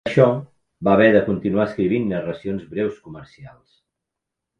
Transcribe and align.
Per 0.05 0.09
això, 0.09 0.25
va 0.87 0.93
haver 0.95 1.09
de 1.15 1.19
continuar 1.27 1.65
escrivint 1.71 2.07
narracions 2.13 2.65
breus 2.73 2.97
comercials. 3.09 3.77